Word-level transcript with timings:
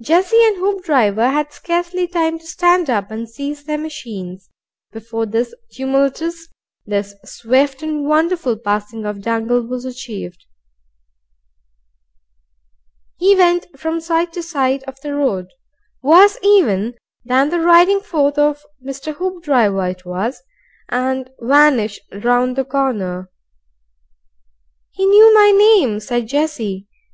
Jessie 0.00 0.42
and 0.46 0.56
Hoopdriver 0.56 1.28
had 1.30 1.52
scarcely 1.52 2.06
time 2.08 2.38
to 2.38 2.46
stand 2.46 2.88
up 2.88 3.10
and 3.10 3.28
seize 3.28 3.64
their 3.64 3.76
machines, 3.76 4.48
before 4.92 5.26
this 5.26 5.54
tumultuous, 5.74 6.48
this 6.86 7.14
swift 7.26 7.82
and 7.82 8.06
wonderful 8.06 8.56
passing 8.56 9.04
of 9.04 9.20
Dangle 9.20 9.60
was 9.60 9.84
achieved. 9.84 10.46
He 13.18 13.36
went 13.36 13.66
from 13.78 14.00
side 14.00 14.32
to 14.32 14.42
side 14.42 14.82
of 14.84 14.98
the 15.02 15.14
road, 15.14 15.48
worse 16.02 16.38
even 16.42 16.94
than 17.22 17.50
the 17.50 17.60
riding 17.60 18.00
forth 18.00 18.38
of 18.38 18.62
Mr. 18.82 19.14
Hoopdriver 19.16 19.86
it 19.90 20.06
was, 20.06 20.40
and 20.88 21.28
vanished 21.42 22.00
round 22.22 22.56
the 22.56 22.64
corner. 22.64 23.30
"He 24.92 25.04
knew 25.04 25.34
my 25.34 25.50
name," 25.50 26.00
said 26.00 26.26
Jessie. 26.26 26.88